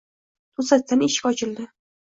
[0.59, 1.71] To‘satdan eshik ochildi.